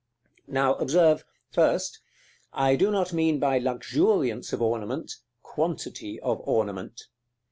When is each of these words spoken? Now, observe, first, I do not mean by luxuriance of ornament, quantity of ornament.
Now, 0.47 0.73
observe, 0.79 1.23
first, 1.51 1.99
I 2.51 2.75
do 2.75 2.89
not 2.89 3.13
mean 3.13 3.37
by 3.39 3.59
luxuriance 3.59 4.51
of 4.51 4.59
ornament, 4.59 5.13
quantity 5.43 6.19
of 6.21 6.39
ornament. 6.41 7.03